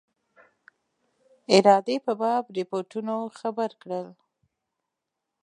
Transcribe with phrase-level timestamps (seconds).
[1.55, 4.07] ارادې په باب رپوټونو خبر کړل.